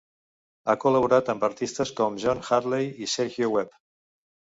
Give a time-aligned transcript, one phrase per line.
[0.69, 3.77] Ha col·laborat amb artistes com John Hadley i Sergio Webb.